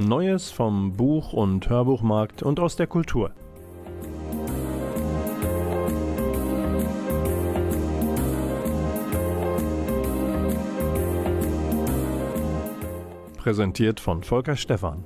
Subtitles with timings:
[0.00, 3.32] Neues vom Buch- und Hörbuchmarkt und aus der Kultur.
[13.36, 15.04] Präsentiert von Volker Stephan.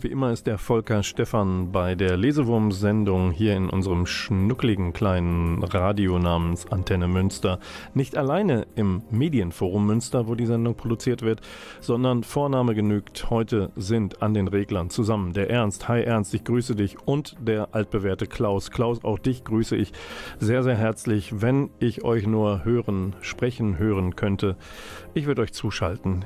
[0.00, 5.62] Und wie immer ist der Volker Stephan bei der Lesewurm-Sendung hier in unserem schnuckligen kleinen
[5.62, 7.58] Radio namens Antenne Münster
[7.92, 11.42] nicht alleine im Medienforum Münster, wo die Sendung produziert wird,
[11.82, 13.28] sondern Vorname genügt.
[13.28, 15.86] Heute sind an den Reglern zusammen der Ernst.
[15.86, 18.70] Hi Ernst, ich grüße dich und der altbewährte Klaus.
[18.70, 19.92] Klaus, auch dich grüße ich
[20.38, 21.42] sehr, sehr herzlich.
[21.42, 24.56] Wenn ich euch nur hören, sprechen hören könnte,
[25.12, 26.24] ich würde euch zuschalten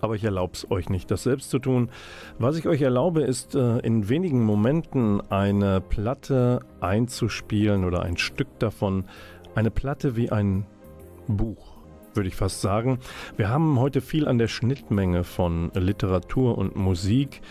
[0.00, 1.90] aber ich erlaube es euch nicht, das selbst zu tun.
[2.38, 8.58] Was ich euch erlaube, ist äh, in wenigen Momenten eine Platte einzuspielen oder ein Stück
[8.58, 9.04] davon.
[9.54, 10.66] Eine Platte wie ein
[11.26, 11.76] Buch,
[12.14, 12.98] würde ich fast sagen.
[13.36, 17.42] Wir haben heute viel an der Schnittmenge von Literatur und Musik.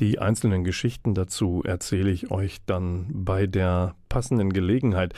[0.00, 5.12] Die einzelnen Geschichten dazu erzähle ich euch dann bei der passenden Gelegenheit.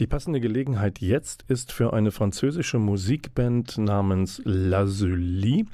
[0.00, 5.66] Die passende Gelegenheit jetzt ist für eine französische Musikband namens La Zulie.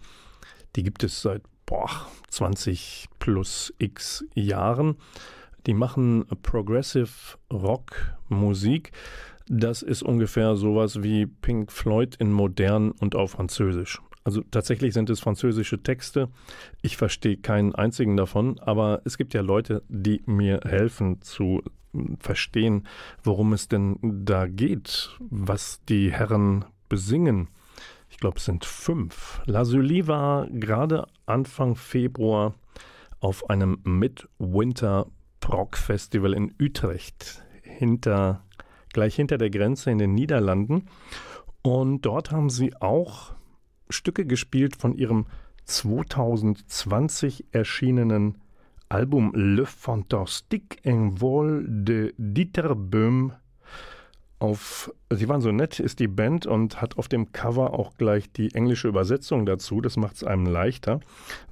[0.77, 1.91] Die gibt es seit boah,
[2.31, 4.97] 20 plus x Jahren.
[5.67, 8.93] Die machen Progressive Rock Musik.
[9.49, 14.01] Das ist ungefähr sowas wie Pink Floyd in modern und auf Französisch.
[14.23, 16.29] Also tatsächlich sind es französische Texte.
[16.83, 21.63] Ich verstehe keinen einzigen davon, aber es gibt ja Leute, die mir helfen zu
[22.21, 22.87] verstehen,
[23.23, 27.49] worum es denn da geht, was die Herren besingen
[28.21, 29.41] glaube, es sind fünf.
[29.47, 32.55] Lazuli war gerade Anfang Februar
[33.21, 35.07] auf einem Midwinter
[35.41, 38.45] Prog Festival in Utrecht, hinter,
[38.93, 40.87] gleich hinter der Grenze in den Niederlanden.
[41.63, 43.33] Und dort haben sie auch
[43.89, 45.27] Stücke gespielt von ihrem
[45.65, 48.39] 2020 erschienenen
[48.89, 53.33] Album Le Fantastique en Vol de Dieter Böhm
[54.41, 58.33] auf, sie waren so nett, ist die Band und hat auf dem Cover auch gleich
[58.33, 59.81] die englische Übersetzung dazu.
[59.81, 61.01] Das macht es einem leichter.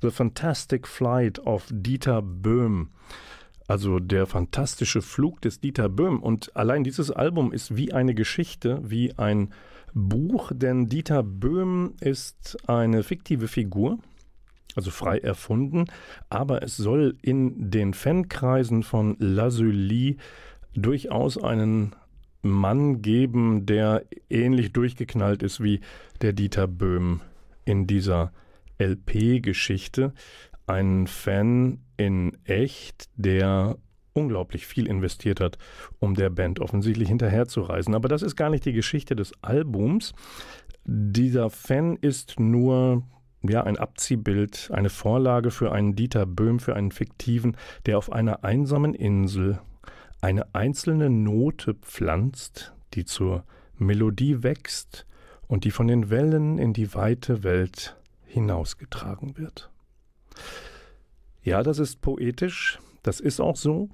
[0.03, 2.89] The Fantastic Flight of Dieter Böhm.
[3.69, 6.23] Also der fantastische Flug des Dieter Böhm.
[6.23, 9.53] Und allein dieses Album ist wie eine Geschichte, wie ein
[9.93, 13.99] Buch, denn Dieter Böhm ist eine fiktive Figur,
[14.77, 15.87] also frei erfunden,
[16.29, 20.19] aber es soll in den Fankreisen von Lazuli
[20.75, 21.95] durchaus einen
[22.43, 25.81] Mann geben, der ähnlich durchgeknallt ist wie
[26.23, 27.21] der Dieter Böhm
[27.65, 28.33] in dieser
[28.79, 30.13] LP-Geschichte.
[30.67, 33.77] Ein Fan in echt, der
[34.13, 35.59] unglaublich viel investiert hat,
[35.99, 37.95] um der Band offensichtlich hinterherzureisen.
[37.95, 40.13] Aber das ist gar nicht die Geschichte des Albums.
[40.85, 43.03] Dieser Fan ist nur
[43.43, 47.57] ja, ein Abziehbild, eine Vorlage für einen Dieter Böhm, für einen fiktiven,
[47.87, 49.61] der auf einer einsamen Insel
[50.21, 53.45] eine einzelne Note pflanzt, die zur
[53.77, 55.07] Melodie wächst
[55.47, 59.71] und die von den Wellen in die weite Welt hinausgetragen wird.
[61.43, 63.89] Ja, das ist poetisch, das ist auch so.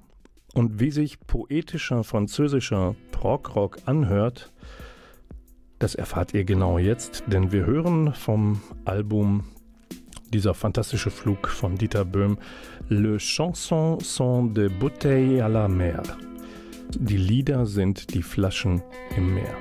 [0.53, 4.53] Und wie sich poetischer französischer Progrock anhört,
[5.79, 9.43] das erfahrt ihr genau jetzt, denn wir hören vom Album
[10.31, 12.37] dieser fantastische Flug von Dieter Böhm,
[12.89, 16.01] Le Chanson sont des bouteilles à la mer.
[16.99, 18.81] Die Lieder sind die Flaschen
[19.17, 19.55] im Meer.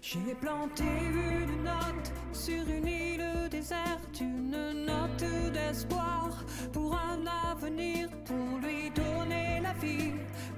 [0.00, 8.58] J'ai planté une note sur une île déserte, une note d'espoir pour un avenir, pour
[8.62, 10.12] lui donner la vie,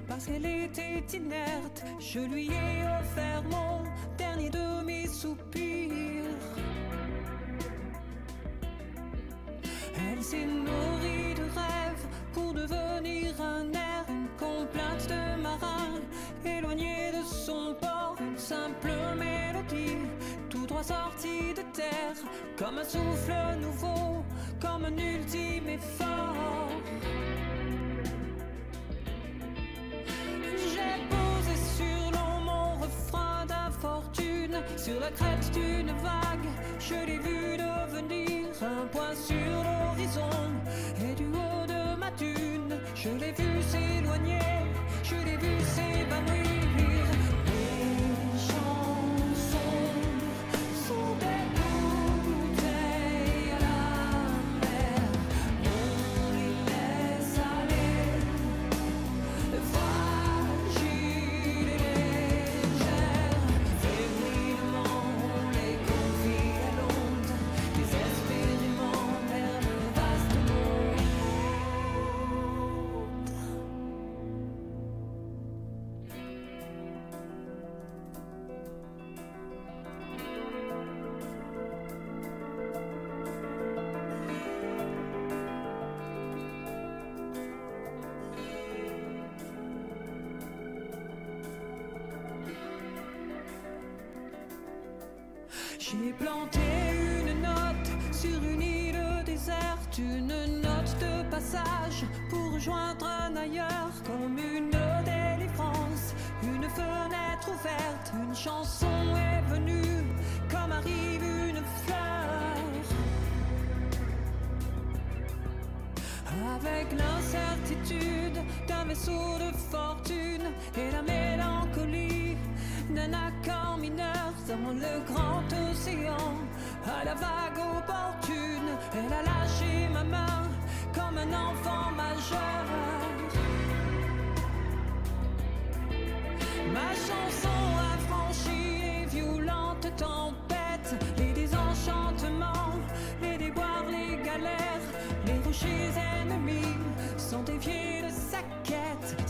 [0.07, 1.83] parce qu'elle était inerte.
[1.99, 3.83] Je lui ai offert mon
[4.17, 6.23] dernier demi-soupir.
[9.99, 16.01] Elle s'est nourrie de rêves pour devenir un air, une complainte de marin,
[16.45, 19.97] éloignée de son port, une simple mélodie,
[20.49, 22.17] tout droit sortie de terre,
[22.57, 24.23] comme un souffle nouveau,
[24.61, 26.69] comme un ultime effort.
[30.73, 31.55] J'ai posé
[34.77, 36.49] sur la crête d'une vague,
[36.79, 43.09] je l'ai vu devenir un point sur le et du haut de ma thune, je
[43.09, 44.39] l'ai vu s'éloigner,
[45.03, 46.66] je l'ai vu s'évanouir.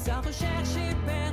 [0.08, 1.27] Já recherche et perdre.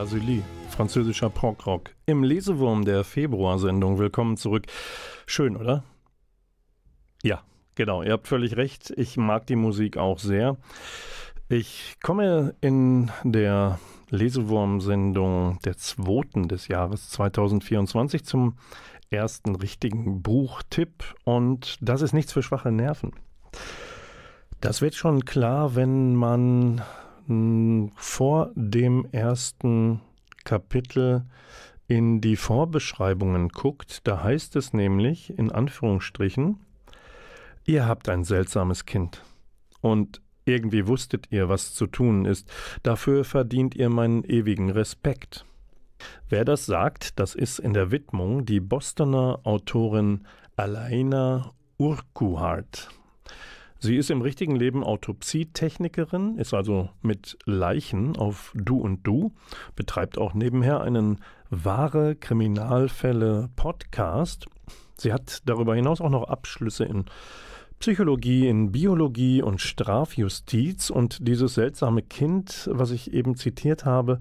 [0.00, 1.90] Lazuli, französischer Prog-Rock.
[2.06, 3.98] Im Lesewurm der Februarsendung.
[3.98, 4.64] Willkommen zurück.
[5.26, 5.84] Schön, oder?
[7.22, 7.42] Ja,
[7.74, 8.02] genau.
[8.02, 8.94] Ihr habt völlig recht.
[8.96, 10.56] Ich mag die Musik auch sehr.
[11.50, 13.78] Ich komme in der
[14.08, 18.56] Lesewurm-Sendung der zweiten des Jahres 2024 zum
[19.10, 23.12] ersten richtigen Buchtipp und das ist nichts für schwache Nerven.
[24.62, 26.80] Das wird schon klar, wenn man
[27.96, 30.00] vor dem ersten
[30.44, 31.24] Kapitel
[31.86, 36.58] in die Vorbeschreibungen guckt, da heißt es nämlich in Anführungsstrichen,
[37.66, 39.22] ihr habt ein seltsames Kind
[39.80, 42.50] und irgendwie wusstet ihr, was zu tun ist,
[42.82, 45.44] dafür verdient ihr meinen ewigen Respekt.
[46.28, 52.88] Wer das sagt, das ist in der Widmung die Bostoner Autorin Alaina Urquhart.
[53.82, 59.32] Sie ist im richtigen Leben Autopsietechnikerin, ist also mit Leichen auf Du und Du,
[59.74, 64.44] betreibt auch nebenher einen wahre Kriminalfälle Podcast.
[64.98, 67.06] Sie hat darüber hinaus auch noch Abschlüsse in
[67.80, 70.90] Psychologie, in Biologie und Strafjustiz.
[70.90, 74.18] Und dieses seltsame Kind, was ich eben zitiert habe,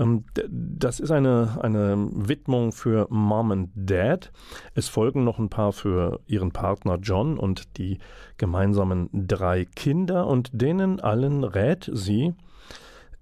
[0.00, 4.32] ähm, das ist eine, eine Widmung für Mom and Dad.
[4.74, 7.98] Es folgen noch ein paar für ihren Partner John und die
[8.38, 10.26] gemeinsamen drei Kinder.
[10.26, 12.34] Und denen allen rät sie,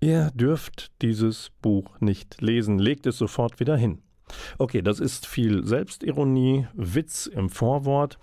[0.00, 3.98] ihr dürft dieses Buch nicht lesen, legt es sofort wieder hin.
[4.58, 8.18] Okay, das ist viel Selbstironie, Witz im Vorwort.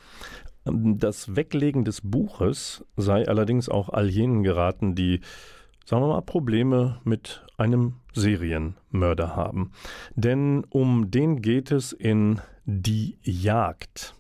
[0.63, 5.21] Das Weglegen des Buches sei allerdings auch all jenen geraten, die,
[5.85, 9.71] sagen wir mal, Probleme mit einem Serienmörder haben.
[10.15, 14.13] Denn um den geht es in Die Jagd.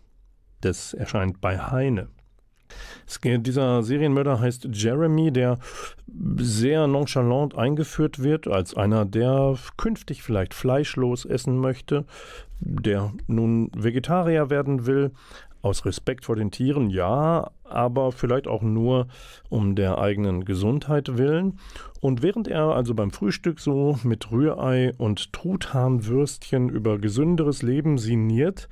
[0.61, 2.07] Das erscheint bei Heine.
[3.23, 5.59] Dieser Serienmörder heißt Jeremy, der
[6.37, 12.05] sehr nonchalant eingeführt wird als einer, der künftig vielleicht fleischlos essen möchte,
[12.59, 15.11] der nun Vegetarier werden will,
[15.61, 19.07] aus Respekt vor den Tieren, ja, aber vielleicht auch nur
[19.49, 21.59] um der eigenen Gesundheit willen.
[21.99, 28.67] Und während er also beim Frühstück so mit Rührei und Truthahnwürstchen über gesünderes Leben sinniert,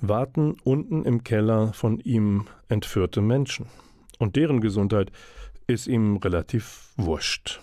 [0.00, 3.66] warten unten im Keller von ihm entführte Menschen.
[4.18, 5.10] Und deren Gesundheit
[5.66, 7.60] ist ihm relativ wurscht.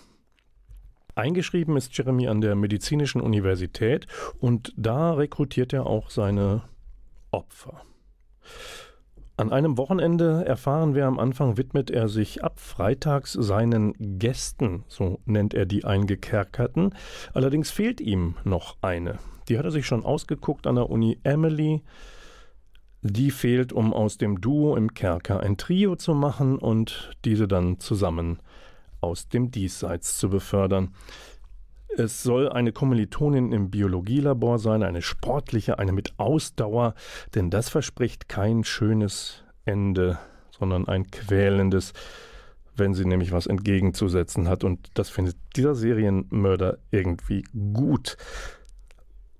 [1.16, 4.06] Eingeschrieben ist Jeremy an der Medizinischen Universität
[4.40, 6.62] und da rekrutiert er auch seine
[7.30, 7.82] Opfer.
[9.36, 15.18] An einem Wochenende erfahren wir am Anfang, widmet er sich ab freitags seinen Gästen, so
[15.24, 16.94] nennt er die Eingekerkerten.
[17.32, 19.18] Allerdings fehlt ihm noch eine.
[19.48, 21.82] Die hat er sich schon ausgeguckt an der Uni Emily.
[23.02, 27.80] Die fehlt, um aus dem Duo im Kerker ein Trio zu machen und diese dann
[27.80, 28.38] zusammen
[29.00, 30.94] aus dem Diesseits zu befördern.
[31.96, 36.94] Es soll eine Kommilitonin im Biologielabor sein, eine sportliche, eine mit Ausdauer,
[37.34, 40.18] denn das verspricht kein schönes Ende,
[40.50, 41.92] sondern ein quälendes,
[42.76, 44.64] wenn sie nämlich was entgegenzusetzen hat.
[44.64, 48.16] Und das findet dieser Serienmörder irgendwie gut.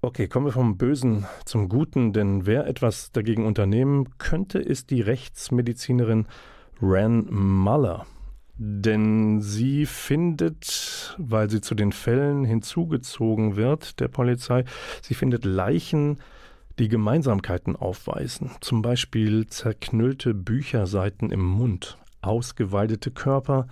[0.00, 5.00] Okay, kommen wir vom Bösen zum Guten, denn wer etwas dagegen unternehmen könnte, ist die
[5.00, 6.26] Rechtsmedizinerin
[6.80, 8.06] Ran Muller.
[8.56, 14.64] Denn sie findet, weil sie zu den Fällen hinzugezogen wird, der Polizei,
[15.02, 16.18] sie findet Leichen,
[16.78, 18.50] die Gemeinsamkeiten aufweisen.
[18.60, 23.66] Zum Beispiel zerknüllte Bücherseiten im Mund, ausgeweidete Körper.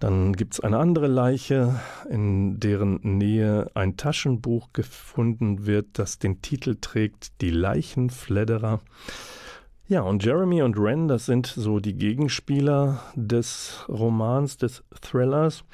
[0.00, 1.78] Dann gibt es eine andere Leiche,
[2.10, 8.80] in deren Nähe ein Taschenbuch gefunden wird, das den Titel trägt Die Leichenfledderer.
[9.88, 15.64] Ja, und Jeremy und Ren, das sind so die Gegenspieler des Romans, des Thrillers.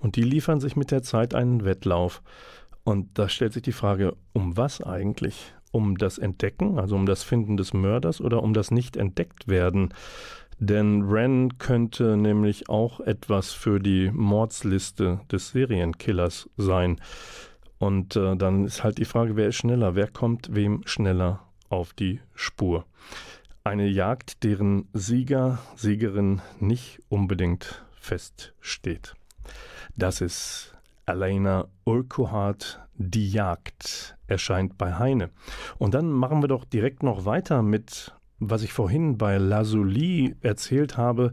[0.00, 2.22] Und die liefern sich mit der Zeit einen Wettlauf.
[2.84, 5.52] Und da stellt sich die Frage, um was eigentlich?
[5.72, 9.94] Um das Entdecken, also um das Finden des Mörders oder um das Nicht-Entdeckt-Werden?
[10.58, 17.00] Denn Ren könnte nämlich auch etwas für die Mordsliste des Serienkillers sein.
[17.78, 19.94] Und äh, dann ist halt die Frage, wer ist schneller?
[19.94, 22.84] Wer kommt wem schneller auf die Spur?
[23.62, 29.14] Eine Jagd, deren Sieger, Siegerin nicht unbedingt feststeht.
[29.94, 30.74] Das ist
[31.04, 35.28] Elena Urquhart, Die Jagd, erscheint bei Heine.
[35.76, 40.96] Und dann machen wir doch direkt noch weiter mit, was ich vorhin bei Lazuli erzählt
[40.96, 41.32] habe,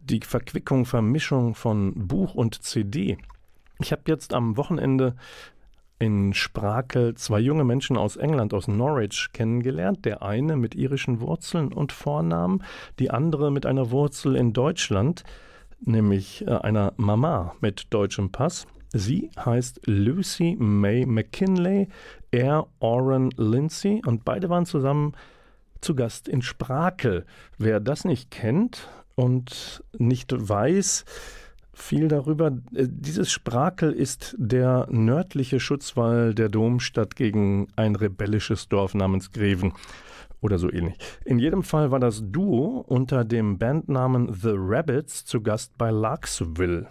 [0.00, 3.16] die Verquickung, Vermischung von Buch und CD.
[3.80, 5.16] Ich habe jetzt am Wochenende
[5.98, 10.04] in Sprakel zwei junge Menschen aus England, aus Norwich, kennengelernt.
[10.04, 12.62] Der eine mit irischen Wurzeln und Vornamen,
[12.98, 15.24] die andere mit einer Wurzel in Deutschland,
[15.80, 18.66] nämlich äh, einer Mama mit deutschem Pass.
[18.92, 21.88] Sie heißt Lucy May McKinley,
[22.30, 25.12] er Oren Lindsay und beide waren zusammen
[25.80, 27.26] zu Gast in Sprakel.
[27.58, 31.04] Wer das nicht kennt und nicht weiß,
[31.78, 32.48] viel darüber.
[32.74, 39.72] Äh, dieses Sprakel ist der nördliche Schutzwall der Domstadt gegen ein rebellisches Dorf namens Greven
[40.40, 40.96] oder so ähnlich.
[41.24, 46.86] In jedem Fall war das Duo unter dem Bandnamen The Rabbits zu Gast bei Larksville.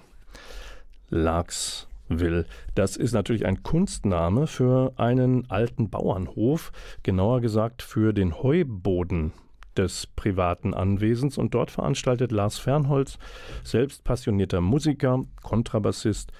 [1.09, 2.45] Larks Larksville.
[2.75, 6.71] Das ist natürlich ein Kunstname für einen alten Bauernhof,
[7.03, 9.33] genauer gesagt für den Heuboden
[9.77, 13.17] des privaten Anwesens und dort veranstaltet Lars Fernholz,
[13.63, 16.31] selbst passionierter Musiker, Kontrabassist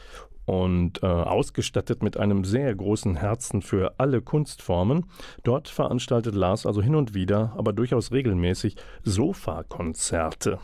[0.46, 5.06] und äh, ausgestattet mit einem sehr großen Herzen für alle Kunstformen.
[5.44, 10.60] Dort veranstaltet Lars also hin und wieder, aber durchaus regelmäßig Sofakonzerte.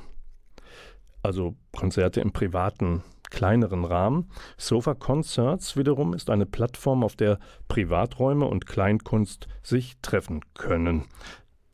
[1.22, 4.30] Also Konzerte im privaten kleineren Rahmen.
[4.58, 11.06] Sofa Concerts wiederum ist eine Plattform, auf der Privaträume und Kleinkunst sich treffen können.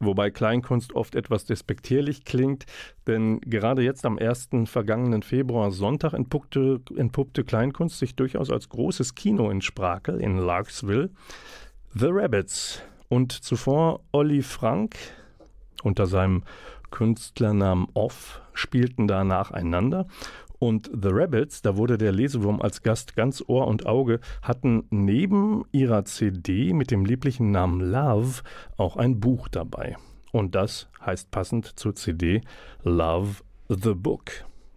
[0.01, 2.65] Wobei Kleinkunst oft etwas despektierlich klingt,
[3.05, 4.49] denn gerade jetzt am 1.
[4.63, 11.09] vergangenen Februar Sonntag entpuppte, entpuppte Kleinkunst sich durchaus als großes Kino in Sprakel in Larksville.
[11.93, 14.95] The Rabbits und zuvor Olli Frank
[15.83, 16.43] unter seinem
[16.91, 20.07] Künstlernamen Off spielten da nacheinander
[20.59, 25.63] und The Rabbits, da wurde der Lesewurm als Gast ganz Ohr und Auge, hatten neben
[25.71, 28.41] ihrer CD mit dem lieblichen Namen Love
[28.77, 29.95] auch ein Buch dabei.
[30.31, 32.41] Und das heißt passend zur CD
[32.83, 34.31] Love the Book.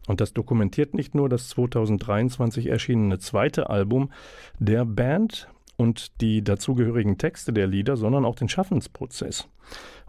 [0.06, 4.10] Und das dokumentiert nicht nur das 2023 erschienene zweite Album
[4.58, 9.48] der Band und die dazugehörigen Texte der Lieder, sondern auch den Schaffensprozess.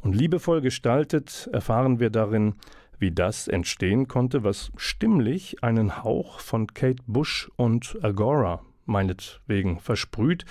[0.01, 2.56] Und liebevoll gestaltet erfahren wir darin,
[3.03, 10.45] wie das entstehen konnte, was stimmlich einen Hauch von Kate Bush und Agora meinetwegen versprüht.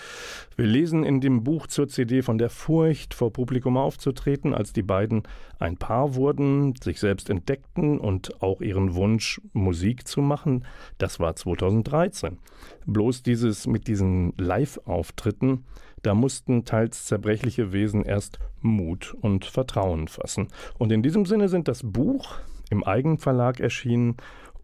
[0.57, 4.83] Wir lesen in dem Buch zur CD von der Furcht, vor Publikum aufzutreten, als die
[4.83, 5.23] beiden
[5.59, 10.67] ein Paar wurden, sich selbst entdeckten und auch ihren Wunsch, Musik zu machen.
[10.99, 12.39] Das war 2013.
[12.85, 15.65] Bloß dieses mit diesen Live-Auftritten
[16.03, 20.49] da mussten teils zerbrechliche Wesen erst Mut und Vertrauen fassen.
[20.79, 22.39] Und in diesem Sinne sind das Buch
[22.71, 24.17] im Eigenverlag erschienen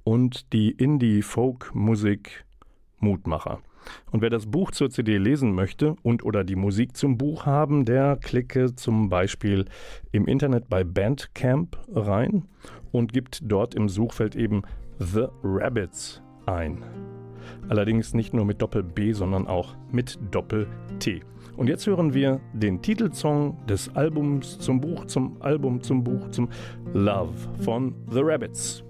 [0.04, 2.44] und die Indie-Folk-Musik
[2.98, 3.60] Mutmacher.
[4.10, 7.84] Und wer das Buch zur CD lesen möchte und oder die Musik zum Buch haben,
[7.84, 9.66] der klicke zum Beispiel
[10.12, 12.48] im Internet bei Bandcamp rein
[12.90, 14.62] und gibt dort im Suchfeld eben
[14.98, 17.17] The Rabbits ein.
[17.68, 21.20] Allerdings nicht nur mit Doppel-B, sondern auch mit Doppel-T.
[21.56, 26.48] Und jetzt hören wir den Titelsong des Albums zum Buch, zum Album zum Buch, zum
[26.94, 28.84] Love von The Rabbits.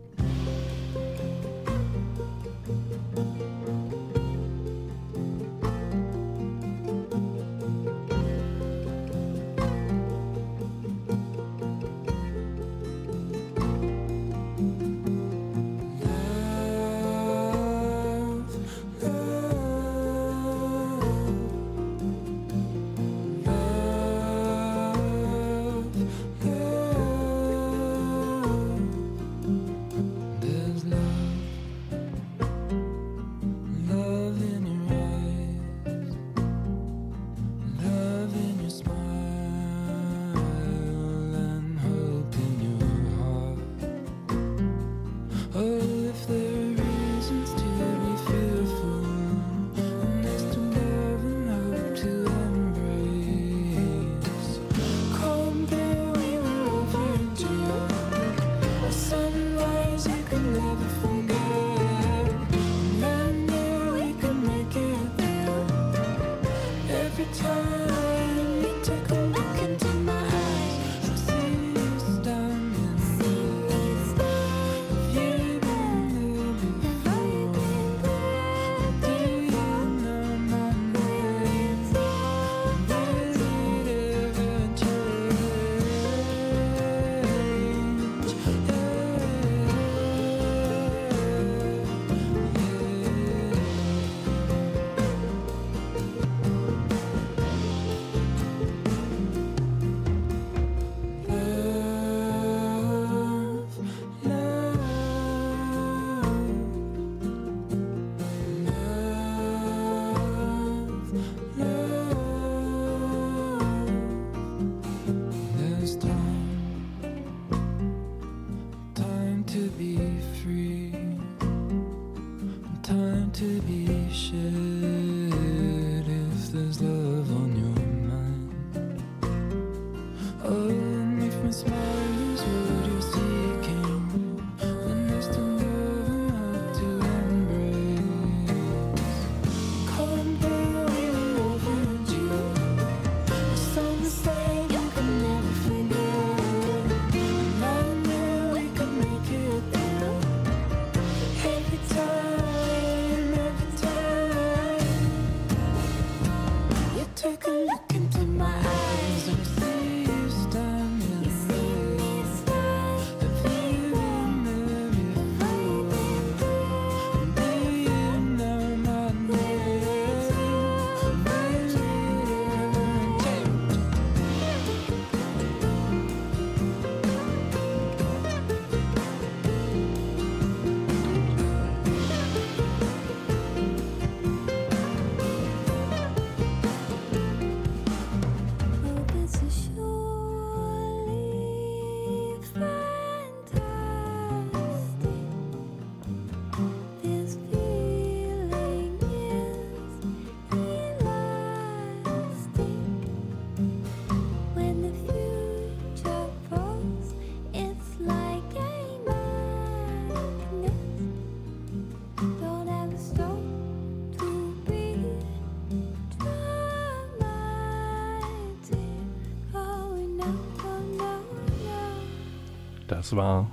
[223.09, 223.51] Das war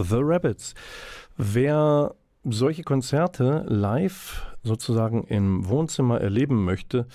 [0.00, 0.74] The Rabbits.
[1.36, 7.06] Wer solche Konzerte live sozusagen im Wohnzimmer erleben möchte,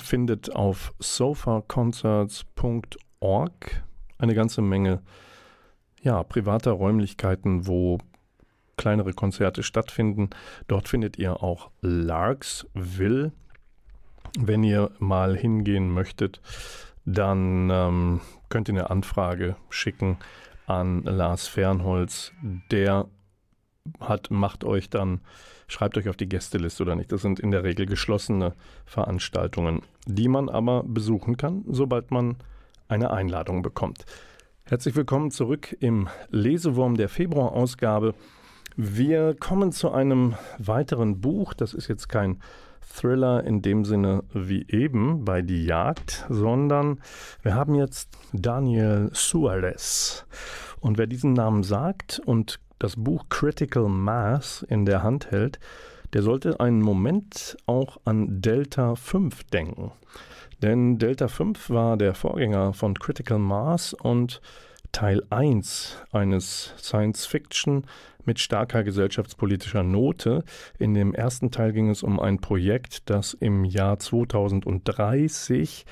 [0.00, 3.84] findet auf sofaconcerts.org
[4.18, 5.02] eine ganze Menge
[6.02, 7.98] ja, privater Räumlichkeiten, wo
[8.76, 10.30] kleinere Konzerte stattfinden.
[10.66, 13.30] Dort findet ihr auch Larksville.
[14.36, 16.40] Wenn ihr mal hingehen möchtet,
[17.04, 20.18] dann ähm, könnt ihr eine Anfrage schicken
[20.66, 22.32] an Lars Fernholz.
[22.70, 23.08] Der
[24.00, 25.20] hat, macht euch dann,
[25.68, 27.12] schreibt euch auf die Gästeliste oder nicht.
[27.12, 28.54] Das sind in der Regel geschlossene
[28.86, 32.36] Veranstaltungen, die man aber besuchen kann, sobald man
[32.88, 34.04] eine Einladung bekommt.
[34.64, 38.14] Herzlich willkommen zurück im Lesewurm der Februarausgabe.
[38.76, 41.54] Wir kommen zu einem weiteren Buch.
[41.54, 42.40] Das ist jetzt kein
[42.88, 47.00] Thriller in dem Sinne wie eben bei Die Jagd, sondern
[47.42, 50.26] wir haben jetzt Daniel Suarez.
[50.80, 55.58] Und wer diesen Namen sagt und das Buch Critical Mass in der Hand hält,
[56.12, 59.92] der sollte einen Moment auch an Delta 5 denken.
[60.62, 64.40] Denn Delta 5 war der Vorgänger von Critical Mass und
[64.92, 67.84] Teil 1 eines Science-Fiction
[68.26, 70.44] mit starker gesellschaftspolitischer Note.
[70.78, 75.84] In dem ersten Teil ging es um ein Projekt, das im Jahr 2030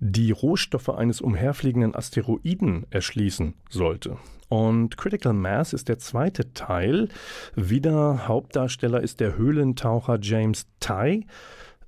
[0.00, 4.18] die Rohstoffe eines umherfliegenden Asteroiden erschließen sollte.
[4.48, 7.08] Und Critical Mass ist der zweite Teil.
[7.54, 11.26] Wieder Hauptdarsteller ist der Höhlentaucher James Ty.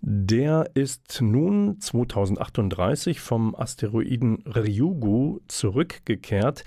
[0.00, 6.64] Der ist nun 2038 vom Asteroiden Ryugu zurückgekehrt,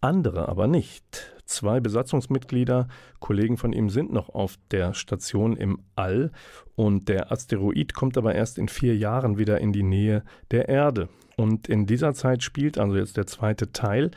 [0.00, 1.33] andere aber nicht.
[1.46, 2.88] Zwei Besatzungsmitglieder,
[3.20, 6.32] Kollegen von ihm, sind noch auf der Station im All
[6.74, 11.08] und der Asteroid kommt aber erst in vier Jahren wieder in die Nähe der Erde.
[11.36, 14.10] Und in dieser Zeit spielt also jetzt der zweite Teil.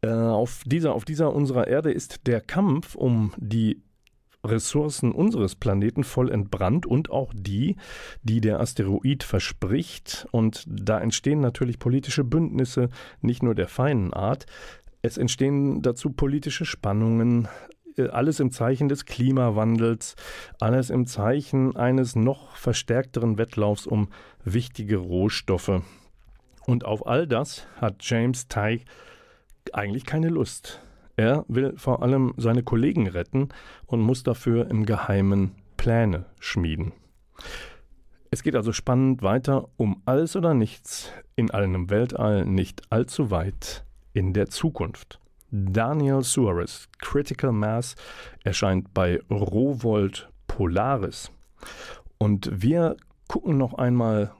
[0.00, 3.82] Äh, auf, dieser, auf dieser unserer Erde ist der Kampf um die
[4.44, 7.76] Ressourcen unseres Planeten voll entbrannt und auch die,
[8.22, 10.26] die der Asteroid verspricht.
[10.30, 12.88] Und da entstehen natürlich politische Bündnisse,
[13.20, 14.46] nicht nur der feinen Art.
[15.08, 17.48] Es entstehen dazu politische Spannungen,
[17.96, 20.16] äh, alles im Zeichen des Klimawandels,
[20.60, 24.08] alles im Zeichen eines noch verstärkteren Wettlaufs um
[24.44, 25.80] wichtige Rohstoffe.
[26.66, 28.84] Und auf all das hat James Teich
[29.72, 30.82] eigentlich keine Lust.
[31.16, 33.48] Er will vor allem seine Kollegen retten
[33.86, 36.92] und muss dafür im Geheimen Pläne schmieden.
[38.30, 43.86] Es geht also spannend weiter um alles oder nichts in einem Weltall nicht allzu weit
[44.12, 45.20] in der Zukunft.
[45.50, 47.94] Daniel Suarez, Critical Mass,
[48.44, 51.30] erscheint bei Rowold Polaris.
[52.18, 52.96] Und wir
[53.28, 54.32] gucken noch einmal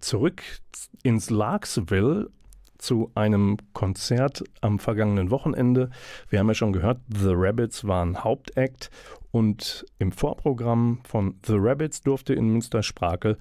[0.00, 0.42] zurück
[1.02, 2.30] ins Larksville
[2.78, 5.90] zu einem Konzert am vergangenen Wochenende.
[6.28, 8.90] Wir haben ja schon gehört, The Rabbits waren Hauptakt
[9.30, 13.38] und im Vorprogramm von The Rabbits durfte in Münster-Sprakel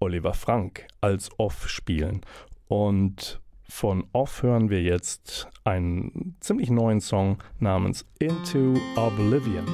[0.00, 2.22] Oliver Frank als Off spielen.
[2.68, 9.66] Und von Off hören wir jetzt einen ziemlich neuen Song namens Into Oblivion.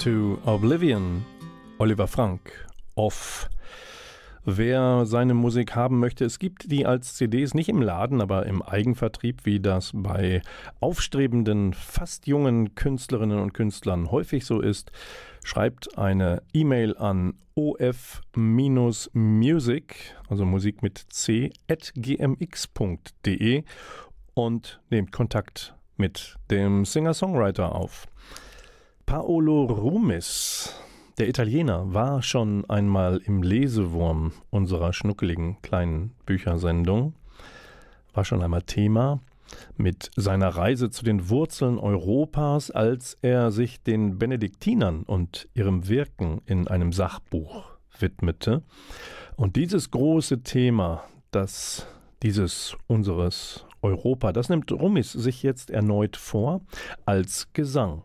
[0.00, 1.26] Into Oblivion,
[1.76, 3.50] Oliver Frank, Off.
[4.46, 8.62] Wer seine Musik haben möchte, es gibt die als CDs nicht im Laden, aber im
[8.62, 10.40] Eigenvertrieb, wie das bei
[10.80, 14.90] aufstrebenden, fast jungen Künstlerinnen und Künstlern häufig so ist,
[15.44, 18.24] schreibt eine E-Mail an of-music,
[20.30, 23.64] also Musik mit c, at gmx.de
[24.32, 28.06] und nehmt Kontakt mit dem Singer-Songwriter auf.
[29.10, 30.72] Paolo Rumis,
[31.18, 37.14] der Italiener, war schon einmal im Lesewurm unserer schnuckeligen kleinen Büchersendung,
[38.14, 39.20] war schon einmal Thema
[39.76, 46.40] mit seiner Reise zu den Wurzeln Europas, als er sich den Benediktinern und ihrem Wirken
[46.46, 47.64] in einem Sachbuch
[47.98, 48.62] widmete.
[49.34, 51.88] Und dieses große Thema, das
[52.22, 56.60] dieses unseres Europa, das nimmt Rumis sich jetzt erneut vor
[57.06, 58.04] als Gesang.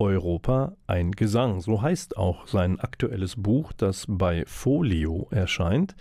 [0.00, 1.60] Europa ein Gesang.
[1.60, 5.94] So heißt auch sein aktuelles Buch, das bei Folio erscheint.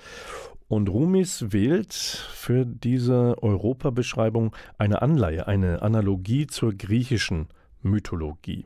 [0.67, 7.47] Und Rumis wählt für diese Europabeschreibung eine Anleihe, eine Analogie zur griechischen
[7.81, 8.65] Mythologie.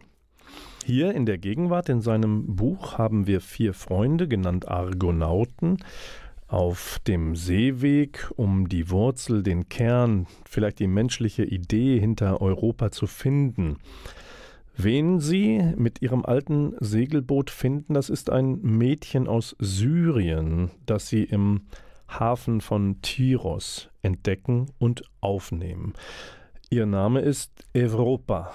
[0.85, 5.77] Hier in der Gegenwart in seinem Buch haben wir vier Freunde, genannt Argonauten,
[6.47, 13.07] auf dem Seeweg, um die Wurzel, den Kern, vielleicht die menschliche Idee hinter Europa zu
[13.07, 13.77] finden.
[14.75, 21.23] Wen Sie mit Ihrem alten Segelboot finden, das ist ein Mädchen aus Syrien, das Sie
[21.23, 21.62] im
[22.07, 25.93] Hafen von Tyros entdecken und aufnehmen.
[26.69, 28.51] Ihr Name ist Europa,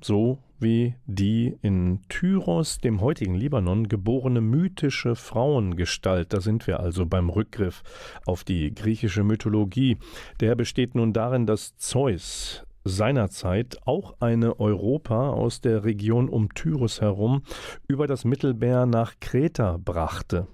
[0.00, 6.32] so wie die in Tyros, dem heutigen Libanon, geborene mythische Frauengestalt.
[6.32, 7.82] Da sind wir also beim Rückgriff
[8.26, 9.98] auf die griechische Mythologie.
[10.40, 17.00] Der besteht nun darin, dass Zeus seinerzeit auch eine Europa aus der Region um Tyrus
[17.00, 17.42] herum
[17.88, 20.46] über das Mittelmeer nach Kreta brachte.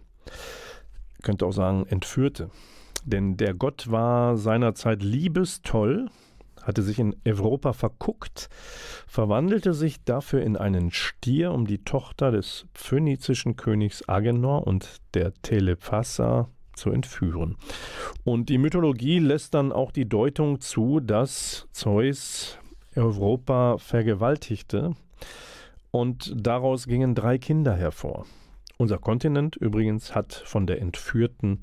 [1.23, 2.51] könnte auch sagen, entführte.
[3.05, 6.09] Denn der Gott war seinerzeit liebestoll,
[6.63, 8.49] hatte sich in Europa verguckt,
[9.07, 15.33] verwandelte sich dafür in einen Stier, um die Tochter des phönizischen Königs Agenor und der
[15.35, 17.57] Telephassa zu entführen.
[18.25, 22.59] Und die Mythologie lässt dann auch die Deutung zu, dass Zeus
[22.95, 24.95] Europa vergewaltigte
[25.91, 28.27] und daraus gingen drei Kinder hervor.
[28.79, 31.61] Unser Kontinent übrigens hat von der entführten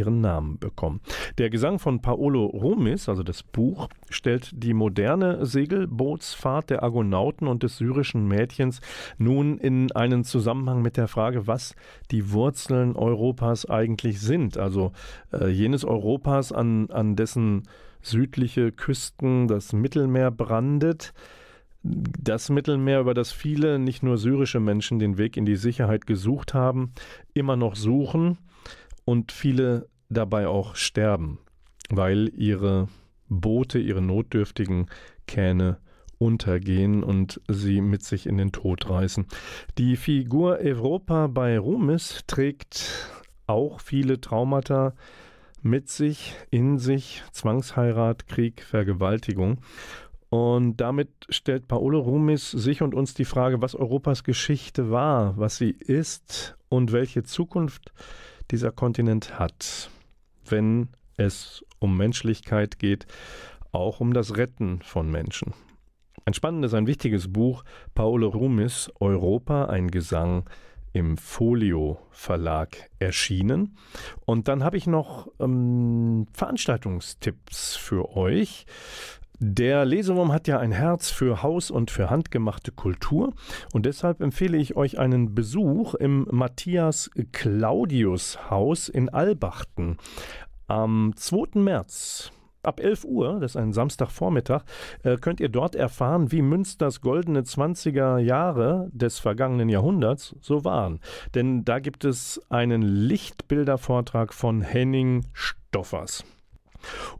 [0.00, 1.00] ihren Namen bekommen.
[1.36, 7.62] Der Gesang von Paolo Rumis, also das Buch, stellt die moderne Segelbootsfahrt der Argonauten und
[7.62, 8.80] des syrischen Mädchens
[9.18, 11.74] nun in einen Zusammenhang mit der Frage, was
[12.10, 14.56] die Wurzeln Europas eigentlich sind.
[14.56, 14.92] Also
[15.32, 17.64] äh, jenes Europas, an, an dessen
[18.00, 21.12] südliche Küsten das Mittelmeer brandet
[21.82, 26.52] das Mittelmeer, über das viele, nicht nur syrische Menschen den Weg in die Sicherheit gesucht
[26.52, 26.92] haben,
[27.32, 28.36] immer noch suchen
[29.04, 31.38] und viele dabei auch sterben,
[31.88, 32.88] weil ihre
[33.28, 34.86] Boote, ihre notdürftigen
[35.26, 35.78] Kähne
[36.18, 39.26] untergehen und sie mit sich in den Tod reißen.
[39.78, 43.08] Die Figur Europa bei Rumis trägt
[43.46, 44.94] auch viele Traumata
[45.62, 49.58] mit sich, in sich, Zwangsheirat, Krieg, Vergewaltigung.
[50.28, 55.56] Und damit stellt Paolo Rumis sich und uns die Frage, was Europas Geschichte war, was
[55.56, 57.92] sie ist und welche Zukunft
[58.50, 59.90] dieser Kontinent hat,
[60.46, 63.06] wenn es um Menschlichkeit geht,
[63.72, 65.54] auch um das Retten von Menschen.
[66.24, 67.64] Ein spannendes, ein wichtiges Buch.
[67.94, 70.48] Paolo Rumis, Europa, ein Gesang
[70.92, 73.76] im Folio Verlag erschienen.
[74.26, 78.66] Und dann habe ich noch ähm, Veranstaltungstipps für euch.
[79.42, 83.32] Der Lesewurm hat ja ein Herz für Haus- und für handgemachte Kultur
[83.72, 89.96] und deshalb empfehle ich euch einen Besuch im Matthias Claudius Haus in Albachten
[90.66, 91.58] am 2.
[91.58, 92.32] März.
[92.62, 94.64] Ab 11 Uhr, das ist ein Samstagvormittag,
[95.04, 101.00] äh, könnt ihr dort erfahren, wie Münsters goldene 20er Jahre des vergangenen Jahrhunderts so waren.
[101.34, 106.26] Denn da gibt es einen Lichtbildervortrag von Henning Stoffers.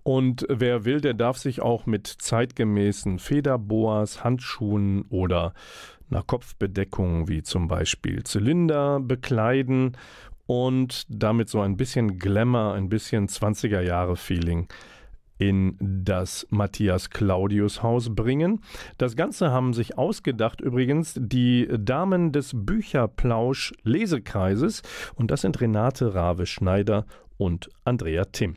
[0.02, 5.54] Und wer will, der darf sich auch mit zeitgemäßen Federboas, Handschuhen oder
[6.10, 9.96] einer Kopfbedeckung wie zum Beispiel Zylinder bekleiden
[10.46, 14.66] und damit so ein bisschen Glamour, ein bisschen 20er Jahre Feeling
[15.38, 18.60] in das Matthias Claudius Haus bringen.
[18.98, 24.82] Das Ganze haben sich ausgedacht übrigens die Damen des Bücherplausch Lesekreises
[25.14, 27.06] und das sind Renate Rave Schneider
[27.38, 28.56] und Andrea Timm.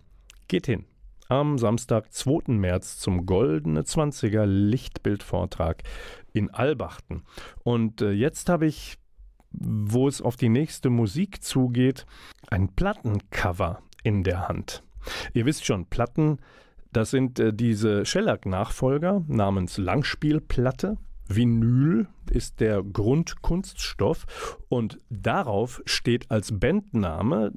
[0.49, 0.85] Geht hin
[1.29, 2.53] am Samstag, 2.
[2.53, 5.83] März zum Goldene 20er Lichtbildvortrag
[6.33, 7.23] in Albachten.
[7.63, 8.97] Und äh, jetzt habe ich,
[9.51, 12.05] wo es auf die nächste Musik zugeht,
[12.47, 14.83] ein Plattencover in der Hand.
[15.33, 16.39] Ihr wisst schon, Platten,
[16.91, 20.97] das sind äh, diese Shellac-Nachfolger namens Langspielplatte.
[21.27, 27.53] Vinyl ist der Grundkunststoff und darauf steht als Bandname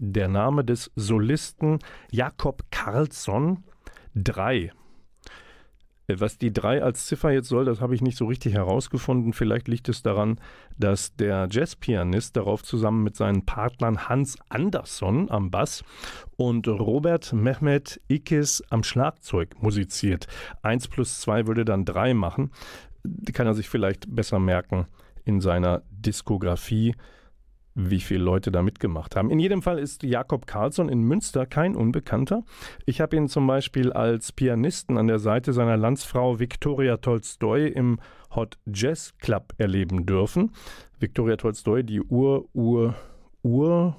[0.00, 1.78] der Name des Solisten
[2.10, 3.64] Jakob Karlsson
[4.14, 4.72] 3.
[6.06, 9.32] Äh, was die 3 als Ziffer jetzt soll, das habe ich nicht so richtig herausgefunden.
[9.32, 10.40] Vielleicht liegt es daran,
[10.78, 15.84] dass der Jazzpianist darauf zusammen mit seinen Partnern Hans Andersson am Bass
[16.36, 20.26] und Robert Mehmet Ikis am Schlagzeug musiziert.
[20.62, 22.50] 1 plus 2 würde dann 3 machen.
[23.04, 24.86] Die kann er sich vielleicht besser merken
[25.24, 26.94] in seiner Diskografie
[27.74, 29.30] wie viele Leute da mitgemacht haben.
[29.30, 32.44] In jedem Fall ist Jakob Karlsson in Münster kein Unbekannter.
[32.86, 37.98] Ich habe ihn zum Beispiel als Pianisten an der Seite seiner Landsfrau Viktoria Tolstoi im
[38.34, 40.52] Hot Jazz Club erleben dürfen.
[41.00, 42.94] Viktoria Tolstoi, die Ur, Ur,
[43.42, 43.96] Ur,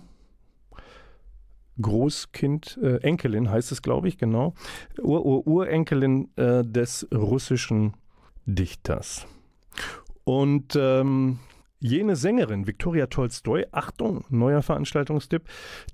[1.82, 4.54] Großkind, äh, Enkelin heißt es, glaube ich, genau.
[4.98, 7.96] Ur-Ur-Urenkelin äh, des russischen
[8.46, 9.28] Dichters.
[10.24, 11.40] Und ähm,
[11.86, 15.44] Jene Sängerin, Viktoria Tolstoi, Achtung, neuer Veranstaltungstipp,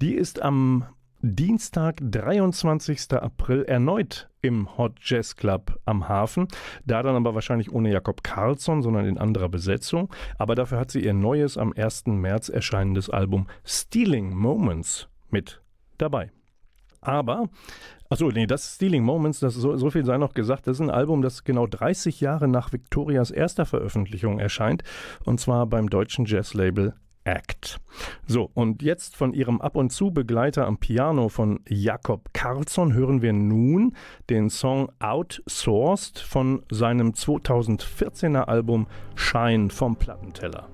[0.02, 0.86] die ist am
[1.22, 3.12] Dienstag, 23.
[3.12, 6.48] April erneut im Hot Jazz Club am Hafen.
[6.86, 10.10] Da dann aber wahrscheinlich ohne Jakob Karlsson, sondern in anderer Besetzung.
[10.38, 12.06] Aber dafür hat sie ihr neues am 1.
[12.08, 15.62] März erscheinendes Album Stealing Moments mit
[15.98, 16.32] dabei.
[17.02, 17.50] Aber
[18.12, 20.90] Achso, nee, das Stealing Moments, das so, so, viel sei noch gesagt, das ist ein
[20.90, 24.84] Album, das genau 30 Jahre nach Victorias erster Veröffentlichung erscheint,
[25.24, 26.94] und zwar beim deutschen Jazzlabel
[27.24, 27.80] Act.
[28.28, 33.22] So, und jetzt von ihrem Ab und zu Begleiter am Piano von Jakob Karlsson hören
[33.22, 33.96] wir nun
[34.30, 40.68] den Song Outsourced von seinem 2014er Album Shine vom Plattenteller.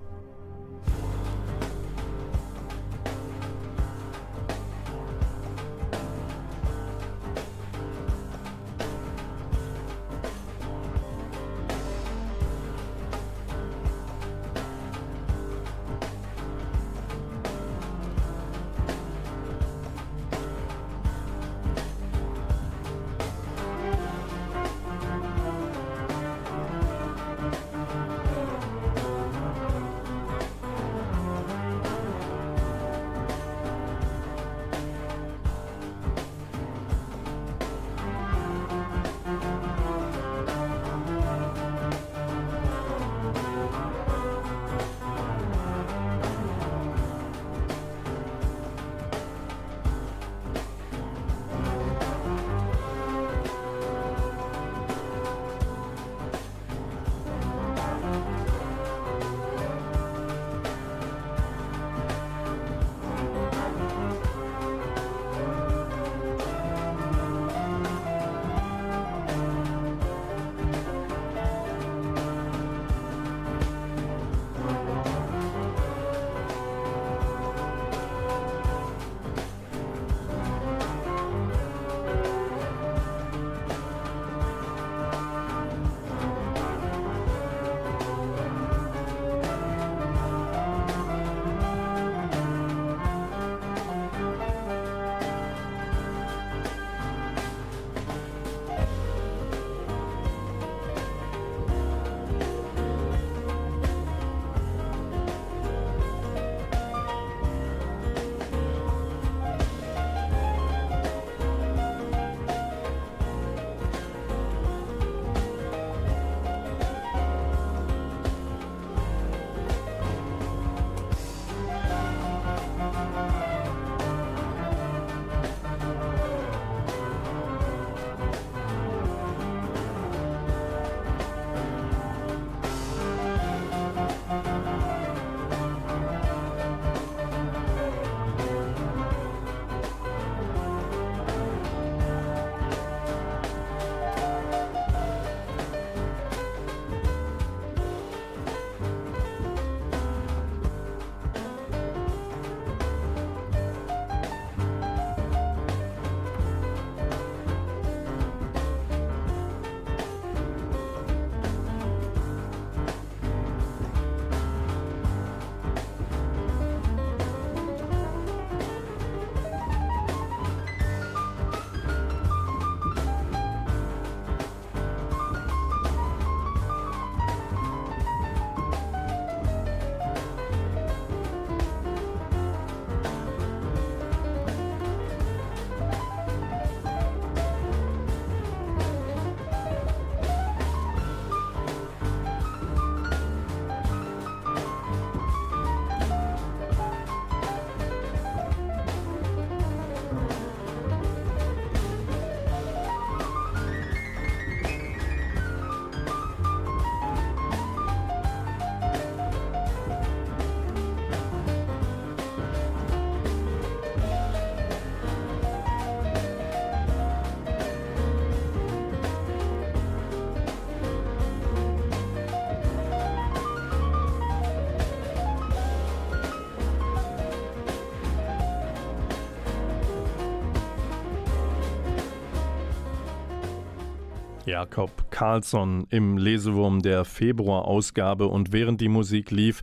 [234.47, 239.61] Jakob Carlsson im Lesewurm der Februarausgabe und während die Musik lief,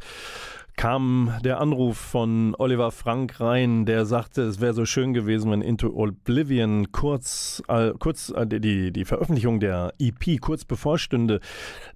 [0.77, 5.63] kam der Anruf von Oliver Frank rein, der sagte, es wäre so schön gewesen, wenn
[5.63, 11.41] Into Oblivion kurz, äh, kurz äh, die, die Veröffentlichung der EP kurz bevorstünde.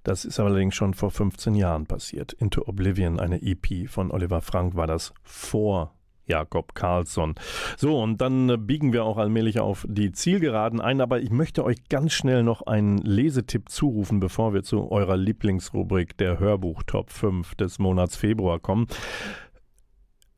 [0.03, 2.33] Das ist allerdings schon vor 15 Jahren passiert.
[2.33, 5.93] Into Oblivion, eine EP von Oliver Frank, war das vor
[6.29, 7.35] Jakob Karlsson.
[7.75, 11.89] So, und dann biegen wir auch allmählich auf die Zielgeraden ein, aber ich möchte euch
[11.89, 17.55] ganz schnell noch einen Lesetipp zurufen, bevor wir zu eurer Lieblingsrubrik der Hörbuch Top 5
[17.55, 18.87] des Monats Februar kommen.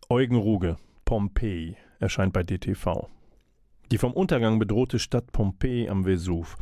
[0.10, 3.08] Eugen Ruge, Pompeii, erscheint bei DTV.
[3.92, 6.56] Die vom Untergang bedrohte Stadt Pompeji am Vesuv,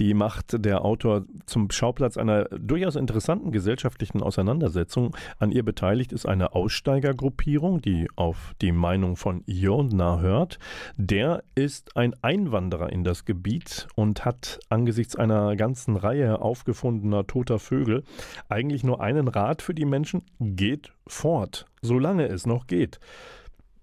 [0.00, 5.16] die macht der Autor zum Schauplatz einer durchaus interessanten gesellschaftlichen Auseinandersetzung.
[5.38, 10.58] An ihr beteiligt ist eine Aussteigergruppierung, die auf die Meinung von Iona hört.
[10.96, 17.58] Der ist ein Einwanderer in das Gebiet und hat angesichts einer ganzen Reihe aufgefundener toter
[17.58, 18.04] Vögel
[18.48, 23.00] eigentlich nur einen Rat für die Menschen: geht fort, solange es noch geht.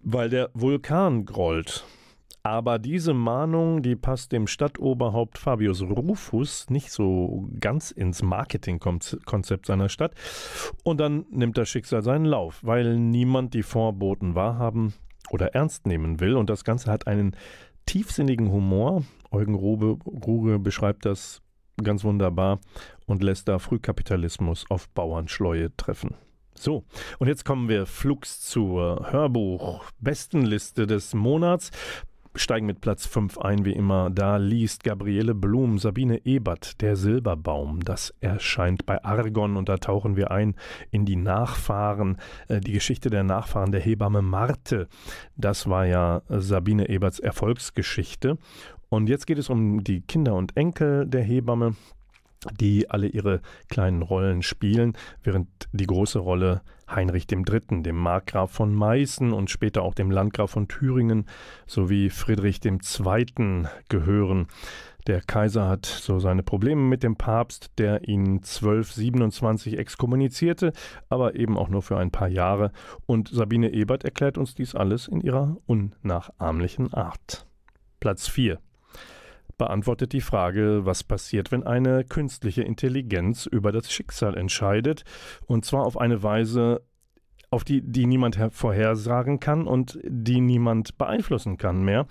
[0.01, 1.85] Weil der Vulkan grollt.
[2.45, 9.87] Aber diese Mahnung, die passt dem Stadtoberhaupt Fabius Rufus nicht so ganz ins Marketingkonzept seiner
[9.87, 10.13] Stadt.
[10.83, 14.93] Und dann nimmt das Schicksal seinen Lauf, weil niemand die Vorboten wahrhaben
[15.29, 16.35] oder ernst nehmen will.
[16.35, 17.37] Und das Ganze hat einen
[17.85, 19.03] tiefsinnigen Humor.
[19.31, 21.41] Eugen Ruge, beschreibt das
[21.81, 22.59] ganz wunderbar
[23.05, 26.15] und lässt da Frühkapitalismus auf Bauernschleue treffen.
[26.55, 26.83] So,
[27.19, 31.71] und jetzt kommen wir flugs zur Hörbuch-Bestenliste des Monats
[32.35, 34.09] steigen mit Platz 5 ein, wie immer.
[34.09, 37.81] Da liest Gabriele Blum, Sabine Ebert, Der Silberbaum.
[37.81, 40.55] Das erscheint bei Argon und da tauchen wir ein
[40.91, 42.17] in die Nachfahren,
[42.47, 44.87] äh, die Geschichte der Nachfahren der Hebamme Marte.
[45.35, 48.37] Das war ja Sabine Eberts Erfolgsgeschichte.
[48.89, 51.75] Und jetzt geht es um die Kinder und Enkel der Hebamme
[52.59, 58.73] die alle ihre kleinen Rollen spielen, während die große Rolle Heinrich III., dem Markgraf von
[58.73, 61.25] Meißen und später auch dem Landgraf von Thüringen
[61.67, 63.65] sowie Friedrich II.
[63.89, 64.47] gehören.
[65.07, 70.71] Der Kaiser hat so seine Probleme mit dem Papst, der ihn 1227 exkommunizierte,
[71.09, 72.71] aber eben auch nur für ein paar Jahre.
[73.05, 77.45] Und Sabine Ebert erklärt uns dies alles in ihrer unnachahmlichen Art.
[77.99, 78.59] Platz 4
[79.57, 85.03] beantwortet die Frage, was passiert, wenn eine künstliche Intelligenz über das Schicksal entscheidet,
[85.45, 86.81] und zwar auf eine Weise,
[87.49, 92.07] auf die, die niemand vorhersagen kann und die niemand beeinflussen kann mehr.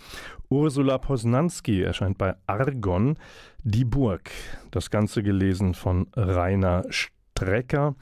[0.48, 3.18] Ursula Posnanski erscheint bei Argon,
[3.64, 4.30] Die Burg.
[4.70, 7.96] Das Ganze gelesen von Rainer Strecker.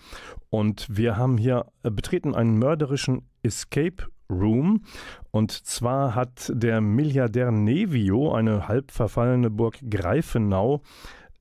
[0.51, 4.85] Und wir haben hier betreten einen mörderischen Escape Room.
[5.31, 10.83] Und zwar hat der Milliardär Nevio eine halb verfallene Burg Greifenau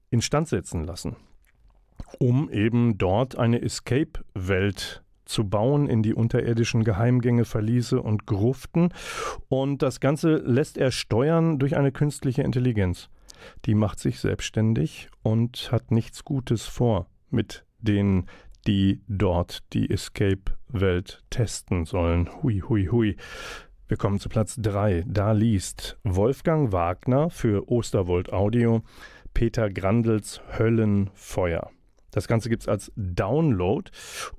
[0.09, 1.15] instand setzen lassen,
[2.17, 8.89] um eben dort eine Escape-Welt zu bauen in die unterirdischen Geheimgänge, Verliese und Gruften.
[9.47, 13.09] Und das Ganze lässt er steuern durch eine künstliche Intelligenz.
[13.65, 18.25] Die macht sich selbstständig und hat nichts Gutes vor mit den
[18.69, 22.29] die dort die Escape-Welt testen sollen.
[22.43, 23.15] Hui, hui, hui.
[23.87, 25.05] Wir kommen zu Platz 3.
[25.07, 28.83] Da liest Wolfgang Wagner für Osterwold Audio
[29.33, 31.71] Peter Grandels Höllenfeuer.
[32.11, 33.89] Das Ganze gibt es als Download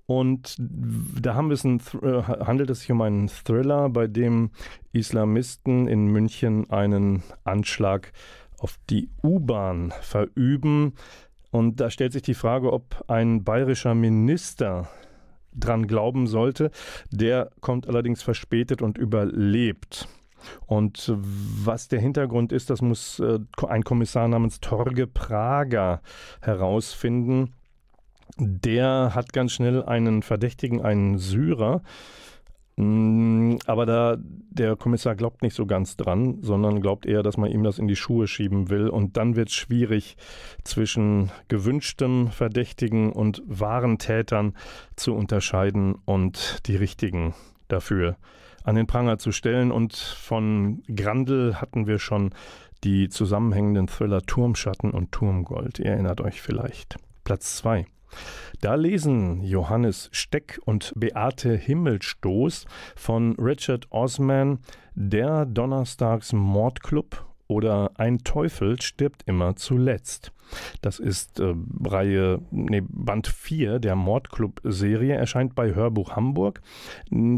[0.07, 4.51] und da es äh, handelt es sich um einen Thriller, bei dem
[4.93, 8.13] Islamisten in München einen Anschlag
[8.59, 10.95] auf die U-Bahn verüben.
[11.51, 14.89] Und da stellt sich die Frage, ob ein bayerischer Minister
[15.53, 16.71] dran glauben sollte.
[17.11, 20.09] Der kommt allerdings verspätet und überlebt.
[20.67, 26.01] Und was der Hintergrund ist, das muss äh, ein Kommissar namens Torge Prager
[26.41, 27.55] herausfinden.
[28.39, 31.83] Der hat ganz schnell einen Verdächtigen, einen Syrer,
[33.67, 34.17] aber da
[34.51, 37.89] der Kommissar glaubt nicht so ganz dran, sondern glaubt eher, dass man ihm das in
[37.89, 38.89] die Schuhe schieben will.
[38.89, 40.17] Und dann wird es schwierig,
[40.65, 44.55] zwischen gewünschtem Verdächtigen und wahren Tätern
[44.97, 47.35] zu unterscheiden und die richtigen
[47.69, 48.17] dafür
[48.65, 49.71] an den Pranger zu stellen.
[49.71, 52.31] Und von Grandel hatten wir schon
[52.85, 55.79] die zusammenhängenden Thriller Turmschatten und Turmgold.
[55.79, 56.97] Ihr erinnert euch vielleicht.
[57.25, 57.87] Platz 2.
[58.61, 64.59] Da lesen Johannes Steck und Beate Himmelstoß von Richard Osman
[64.95, 70.33] Der Donnerstags Mordclub oder Ein Teufel stirbt immer zuletzt.
[70.81, 76.61] Das ist äh, Reihe, nee, Band 4 der Mordclub-Serie, erscheint bei Hörbuch Hamburg.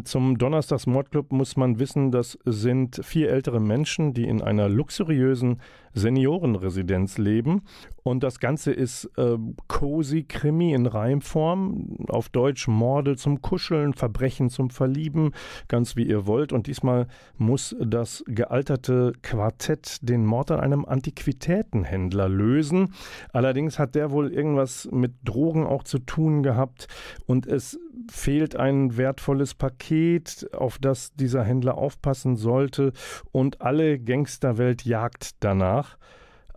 [0.05, 5.61] Zum Donnerstags Mordclub muss man wissen, das sind vier ältere Menschen, die in einer luxuriösen
[5.95, 7.63] Seniorenresidenz leben.
[8.03, 9.37] Und das Ganze ist äh,
[9.69, 11.97] cozy Krimi in Reimform.
[12.09, 15.33] Auf Deutsch Morde zum Kuscheln, Verbrechen zum Verlieben,
[15.69, 16.53] ganz wie ihr wollt.
[16.53, 17.07] Und diesmal
[17.39, 22.93] muss das gealterte Quartett den Mord an einem Antiquitätenhändler lösen.
[23.33, 26.87] Allerdings hat der wohl irgendwas mit Drogen auch zu tun gehabt.
[27.27, 27.79] Und es
[28.11, 32.93] fehlt ein wertvolles Paket, auf das dieser Händler aufpassen sollte.
[33.31, 35.97] Und alle Gangsterwelt jagt danach nach,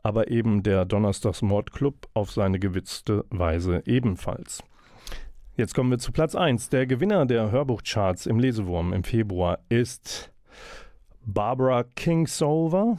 [0.04, 4.64] aber eben der Donnerstagsmordclub auf seine gewitzte Weise ebenfalls.
[5.56, 6.70] Jetzt kommen wir zu Platz 1.
[6.70, 10.32] Der Gewinner der Hörbuchcharts im Lesewurm im Februar ist
[11.26, 12.98] Barbara Kingsolver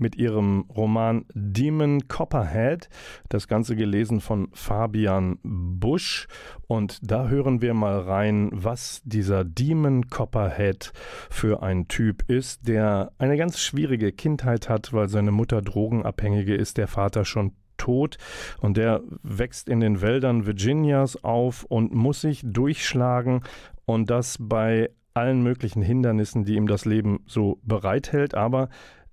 [0.00, 2.88] mit ihrem Roman Demon Copperhead.
[3.28, 6.26] Das Ganze gelesen von Fabian Busch.
[6.66, 10.92] Und da hören wir mal rein, was dieser Demon Copperhead
[11.30, 16.78] für ein Typ ist, der eine ganz schwierige Kindheit hat, weil seine Mutter Drogenabhängige ist,
[16.78, 18.18] der Vater schon tot
[18.60, 23.42] und der wächst in den Wäldern Virginias auf und muss sich durchschlagen
[23.86, 28.68] und das bei allen möglichen Hindernissen, die ihm das Leben so bereithält, aber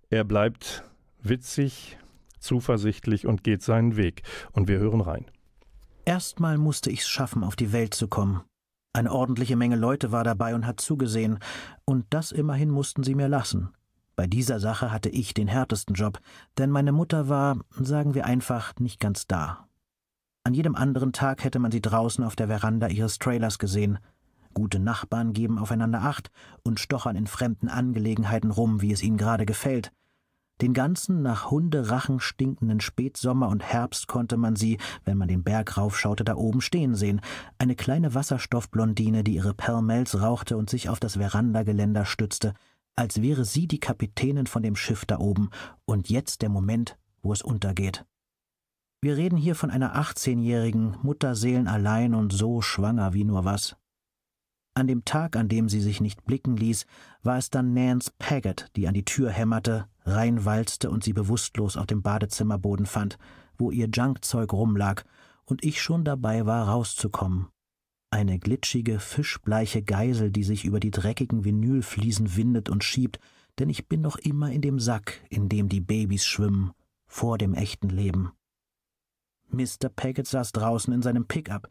[0.09, 0.83] er bleibt
[1.21, 1.97] witzig,
[2.39, 4.23] zuversichtlich und geht seinen Weg.
[4.51, 5.25] Und wir hören rein.
[6.05, 8.41] Erstmal musste ich's schaffen, auf die Welt zu kommen.
[8.93, 11.39] Eine ordentliche Menge Leute war dabei und hat zugesehen,
[11.85, 13.69] und das immerhin mussten sie mir lassen.
[14.15, 16.19] Bei dieser Sache hatte ich den härtesten Job,
[16.57, 19.67] denn meine Mutter war, sagen wir einfach, nicht ganz da.
[20.43, 23.99] An jedem anderen Tag hätte man sie draußen auf der Veranda ihres Trailers gesehen.
[24.57, 26.31] Gute Nachbarn geben aufeinander Acht
[26.63, 29.91] und stochern in fremden Angelegenheiten rum, wie es ihnen gerade gefällt.
[30.61, 35.77] Den ganzen nach Hunderachen stinkenden Spätsommer und Herbst konnte man sie, wenn man den Berg
[35.77, 37.21] raufschaute, da oben stehen sehen.
[37.59, 42.55] Eine kleine Wasserstoffblondine, die ihre Perlmelz rauchte und sich auf das Verandageländer stützte,
[42.95, 45.51] als wäre sie die Kapitänin von dem Schiff da oben
[45.85, 48.05] und jetzt der Moment, wo es untergeht.
[49.01, 53.75] Wir reden hier von einer 18-jährigen, Mutterseelenallein und so schwanger wie nur was.
[54.77, 56.85] An dem Tag, an dem sie sich nicht blicken ließ,
[57.23, 61.87] war es dann Nance Paget, die an die Tür hämmerte, reinwalzte und sie bewusstlos auf
[61.87, 63.17] dem Badezimmerboden fand,
[63.57, 65.01] wo ihr Junkzeug rumlag
[65.45, 67.47] und ich schon dabei war, rauszukommen.
[68.11, 73.19] Eine glitschige, fischbleiche Geisel, die sich über die dreckigen Vinylfliesen windet und schiebt,
[73.57, 76.69] denn ich bin noch immer in dem Sack, in dem die Babys schwimmen,
[77.07, 78.31] vor dem echten Leben.
[79.49, 79.89] Mr.
[79.89, 81.67] Paget saß draußen in seinem Pickup.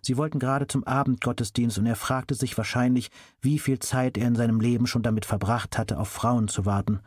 [0.00, 4.36] Sie wollten gerade zum Abendgottesdienst und er fragte sich wahrscheinlich, wie viel Zeit er in
[4.36, 7.00] seinem Leben schon damit verbracht hatte, auf Frauen zu warten.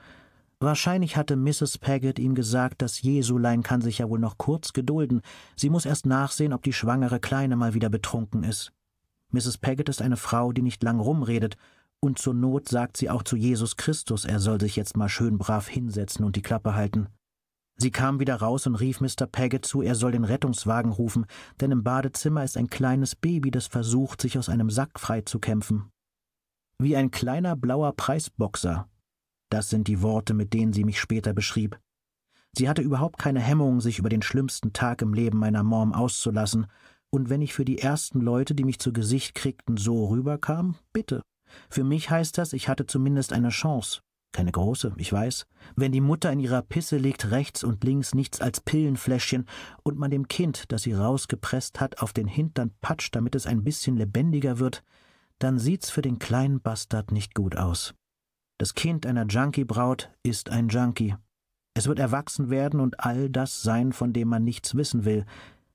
[0.60, 1.80] Wahrscheinlich hatte Mrs.
[1.80, 5.22] Paget ihm gesagt, das Jesulein kann sich ja wohl noch kurz gedulden.
[5.56, 8.72] Sie muss erst nachsehen, ob die schwangere Kleine mal wieder betrunken ist.
[9.32, 9.58] Mrs.
[9.58, 11.58] Paget ist eine Frau, die nicht lang rumredet,
[12.00, 15.38] und zur Not sagt sie auch zu Jesus Christus, er soll sich jetzt mal schön
[15.38, 17.08] brav hinsetzen und die Klappe halten.
[17.82, 19.26] Sie kam wieder raus und rief Mr.
[19.26, 21.26] Paget zu, er soll den Rettungswagen rufen,
[21.60, 25.90] denn im Badezimmer ist ein kleines Baby, das versucht, sich aus einem Sack freizukämpfen.
[26.78, 28.88] Wie ein kleiner blauer Preisboxer,
[29.50, 31.80] das sind die Worte, mit denen sie mich später beschrieb.
[32.56, 36.68] Sie hatte überhaupt keine Hemmung, sich über den schlimmsten Tag im Leben meiner Mom auszulassen,
[37.10, 41.24] und wenn ich für die ersten Leute, die mich zu Gesicht kriegten, so rüberkam, bitte.
[41.72, 44.02] Für mich heißt das, ich hatte zumindest eine Chance.
[44.32, 45.46] Keine große, ich weiß.
[45.76, 49.46] Wenn die Mutter in ihrer Pisse liegt, rechts und links nichts als Pillenfläschchen
[49.84, 53.64] und man dem Kind, das sie rausgepresst hat, auf den Hintern patscht, damit es ein
[53.64, 54.84] bisschen lebendiger wird,
[55.40, 57.94] dann sieht's für den kleinen Bastard nicht gut aus.
[58.58, 61.16] Das Kind einer Junkie-Braut ist ein Junkie.
[61.74, 65.26] Es wird erwachsen werden und all das sein, von dem man nichts wissen will.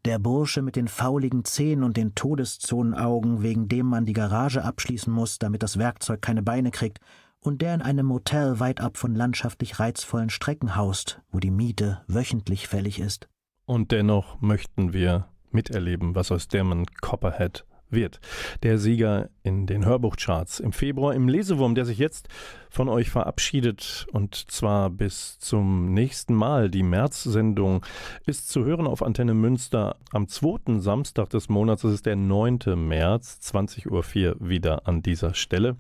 [0.05, 5.13] Der Bursche mit den fauligen Zähnen und den Todeszonenaugen, wegen dem man die Garage abschließen
[5.13, 7.01] muss, damit das Werkzeug keine Beine kriegt,
[7.47, 12.03] und der in einem Motel weit ab von landschaftlich reizvollen Strecken haust, wo die Miete
[12.07, 13.29] wöchentlich fällig ist.
[13.65, 18.21] Und dennoch möchten wir miterleben, was aus Damon Copperhead wird.
[18.63, 22.29] Der Sieger in den Hörbuchcharts im Februar im Lesewurm, der sich jetzt
[22.71, 26.71] von euch verabschiedet und zwar bis zum nächsten Mal.
[26.71, 27.85] Die März-Sendung
[28.27, 31.83] ist zu hören auf Antenne Münster am zweiten Samstag des Monats.
[31.83, 32.59] Das ist der 9.
[32.77, 35.77] März, 20.04 Uhr wieder an dieser Stelle.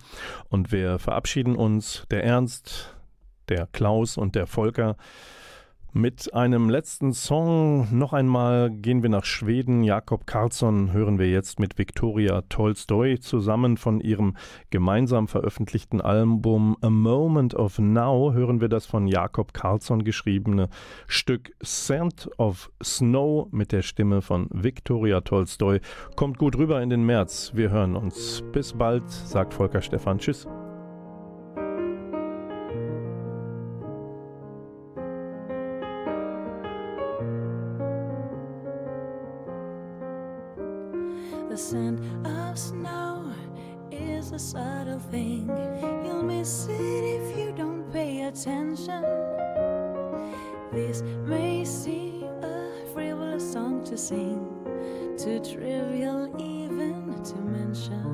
[0.48, 2.94] Und wir verabschieden uns, der Ernst,
[3.48, 4.96] der Klaus und der Volker
[5.96, 9.82] Mit einem letzten Song noch einmal gehen wir nach Schweden.
[9.82, 14.36] Jakob Karlsson hören wir jetzt mit Viktoria Tolstoi zusammen von ihrem
[14.68, 20.68] gemeinsam veröffentlichten Album A Moment of Now hören wir das von Jakob Karlsson geschriebene
[21.06, 25.80] Stück Scent of Snow mit der Stimme von Viktoria Tolstoi.
[26.14, 27.52] Kommt gut rüber in den März.
[27.54, 28.44] Wir hören uns.
[28.52, 30.18] Bis bald, sagt Volker Stefan.
[30.18, 30.46] Tschüss.
[44.36, 45.48] A subtle thing.
[46.04, 49.02] You'll miss it if you don't pay attention.
[50.70, 54.46] This may seem a frivolous song to sing,
[55.16, 58.12] too trivial even to mention.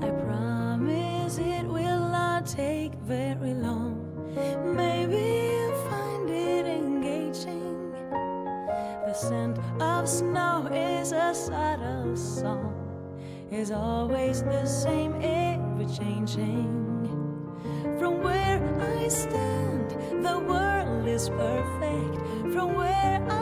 [0.00, 3.53] I promise it will not take very
[13.50, 16.84] is always the same, ever changing.
[17.98, 19.90] From where I stand,
[20.24, 22.16] the world is perfect.
[22.52, 23.33] From where I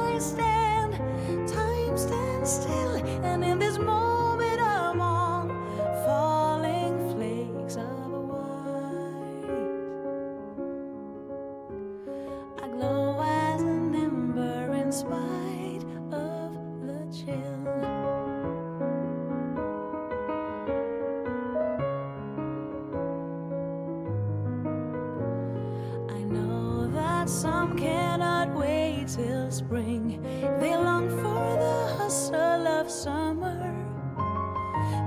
[29.72, 30.20] spring.
[30.60, 33.56] They long for the hustle of summer.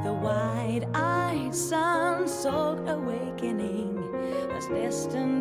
[0.03, 4.11] The wide eyed sun soaked awakening
[4.51, 5.34] was destined